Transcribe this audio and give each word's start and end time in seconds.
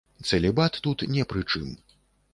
Цэлібат 0.29 0.79
тут 0.87 1.05
не 1.17 1.27
пры 1.35 1.47
чым. 1.51 1.69